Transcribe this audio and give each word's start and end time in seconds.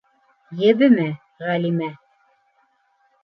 Ебемә, 0.61 1.05
Ғәлимә. 1.49 1.91